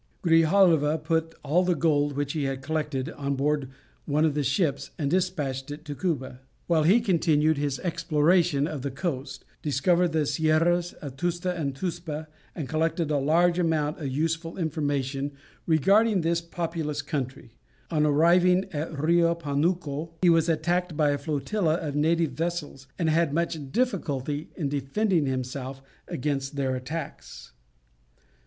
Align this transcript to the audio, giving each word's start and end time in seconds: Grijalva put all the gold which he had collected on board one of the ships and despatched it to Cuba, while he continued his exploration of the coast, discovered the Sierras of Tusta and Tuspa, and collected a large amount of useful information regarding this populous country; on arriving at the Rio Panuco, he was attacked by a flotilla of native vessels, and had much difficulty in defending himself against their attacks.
Grijalva 0.23 0.97
put 0.97 1.35
all 1.43 1.63
the 1.63 1.75
gold 1.75 2.13
which 2.13 2.33
he 2.33 2.45
had 2.45 2.63
collected 2.63 3.11
on 3.11 3.35
board 3.35 3.69
one 4.05 4.25
of 4.25 4.33
the 4.33 4.43
ships 4.43 4.89
and 4.97 5.11
despatched 5.11 5.69
it 5.69 5.85
to 5.85 5.93
Cuba, 5.93 6.41
while 6.65 6.81
he 6.81 6.99
continued 7.01 7.59
his 7.59 7.77
exploration 7.81 8.65
of 8.65 8.81
the 8.81 8.89
coast, 8.89 9.45
discovered 9.61 10.07
the 10.11 10.25
Sierras 10.25 10.93
of 11.03 11.17
Tusta 11.17 11.55
and 11.55 11.75
Tuspa, 11.75 12.27
and 12.55 12.67
collected 12.67 13.11
a 13.11 13.19
large 13.19 13.59
amount 13.59 13.99
of 13.99 14.07
useful 14.07 14.57
information 14.57 15.33
regarding 15.67 16.21
this 16.21 16.41
populous 16.41 17.03
country; 17.03 17.51
on 17.91 18.03
arriving 18.03 18.65
at 18.73 18.93
the 18.93 19.03
Rio 19.03 19.35
Panuco, 19.35 20.13
he 20.23 20.31
was 20.31 20.49
attacked 20.49 20.97
by 20.97 21.11
a 21.11 21.17
flotilla 21.19 21.75
of 21.75 21.95
native 21.95 22.31
vessels, 22.31 22.87
and 22.97 23.07
had 23.07 23.35
much 23.35 23.71
difficulty 23.71 24.49
in 24.55 24.67
defending 24.67 25.27
himself 25.27 25.79
against 26.07 26.55
their 26.55 26.75
attacks. 26.75 27.51